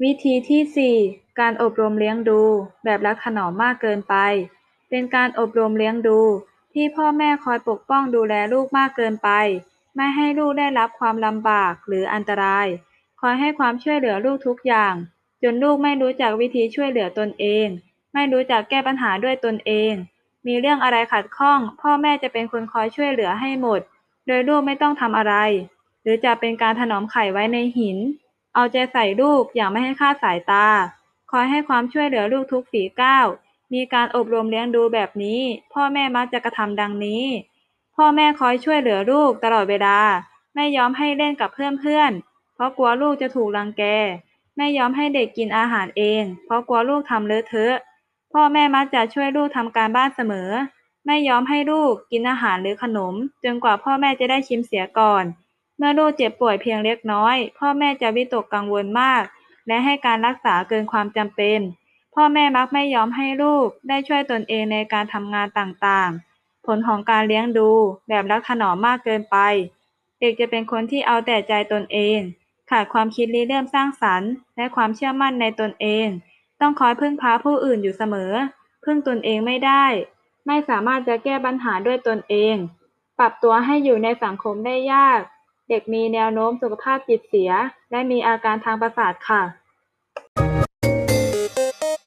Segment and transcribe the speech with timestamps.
[0.00, 2.40] วิธีที่4การอบรมเลี้ยงดู
[2.84, 4.14] แบบรักถนอมมากเกินไป
[4.90, 6.20] เป็นการอบรมเลี้ยงดู
[6.72, 9.28] ที่พ่อแม่คอยปกป้องดูแลลูกมากเกินไป
[9.96, 12.66] ไม่ให้ลูกได้รับความลำบากหรืออันตราย
[13.20, 14.94] คอยให้ความช่วยเหลือลูกทุกอย่าง
[15.42, 17.66] จนลูกไม่รู้จักวิธีช่วยเหลือตนเอง
[18.14, 19.92] ไม่รู้จักแก้ปัญหาด้วยตนเอง
[20.46, 23.80] มีเรื่องอะไรขัดข้อง พ่อแม่จะเป็นคนคอยช่วยเหลือให้หมด
[24.26, 25.34] โดยลูกไม่ต้องทำอะไร
[26.02, 27.98] หรือจะเป็นการถนอมไข่ไว้ในหิน
[28.54, 30.66] เอาใจใส่ลูกอย่างไม่ให้คลาดสายตา
[31.30, 33.26] คอยให้ความช่วยเหลือลูกทุกฝีก้าว
[33.72, 35.40] มีการอบรมเลี้ยงดูแบบนี้
[35.72, 37.24] พ่อแม่มักจะกระทำดังนี้
[37.96, 39.98] พ่อแม่คอยช่วยเหลือลูกตลอดเวลา
[40.54, 43.82] ไม่ยอมให้เล่นกับเพื่อนๆ เพราะกลัวลูกจะถูกรังแก
[44.56, 47.76] ไม่ยอมให้เด็กกินอาหารเอง เพราะกลัวลูกทำเลอะเทอะ
[48.32, 50.50] พ่อแม่มักจะช่วยลูกทำการบ้านเสมอ
[51.06, 53.14] ไม่ยอมให้ลูกกินอาหารหรือขนม
[53.44, 55.24] จนกว่าพ่อแม่จะได้ชิมเสียก่อน
[55.82, 59.22] เมื่อลูกเจ็บป่วยเพียงเล็กน้อย พ่อแม่จะวิตกกังวลมาก
[59.66, 61.60] และให้การรักษาเกินความจำเป็น
[62.14, 67.70] พ่อแม่มักไม่ยอมให้ลูกได้ช่วยตนเองในการทำงานต่างๆ ผลของการเลี้ยงดู
[68.08, 69.36] แบบรักถนอมมากเกินไป
[70.20, 72.18] เด็กจะเป็นคนที่เอาแต่ใจตนเอง
[72.70, 76.06] ขาดความคิดริเริ่มสร้างสรรค์ และความเชื่อมั่นในตนเอง
[76.60, 78.32] ต้องคอยพึ่งพาผู้อื่นอยู่เสมอ
[78.84, 79.84] พึ่งตนเองไม่ได้
[80.46, 82.54] ไม่สามารถจะแก้ปัญหาด้วยตนเอง
[83.18, 85.20] ปรับตัวให้อยู่ในสังคมได้ยาก
[85.68, 87.50] เด็กมีแนวโน้มสุขภาพจิตเสีย
[87.90, 89.42] และมีอาการทางประสาทค่ะ